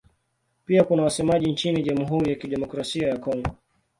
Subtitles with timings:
[0.65, 3.55] Pia kuna wasemaji nchini Jamhuri ya Kidemokrasia ya Kongo.